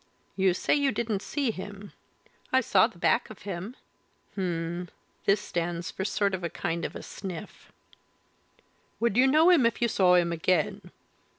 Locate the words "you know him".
9.15-9.63